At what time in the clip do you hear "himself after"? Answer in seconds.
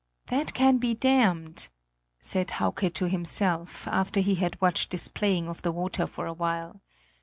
3.07-4.19